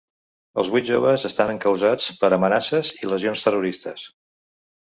[0.61, 4.09] Els vuit joves estan encausats per ‘amenaces i lesions terroristes’.